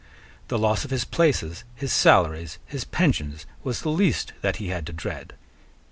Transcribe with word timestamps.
The 0.47 0.57
loss 0.57 0.83
of 0.83 0.89
his 0.89 1.05
places, 1.05 1.63
his 1.75 1.93
salaries, 1.93 2.57
his 2.65 2.85
pensions, 2.85 3.45
was 3.63 3.81
the 3.81 3.89
least 3.91 4.33
that 4.41 4.55
he 4.55 4.69
had 4.69 4.87
to 4.87 4.93
dread. 4.93 5.35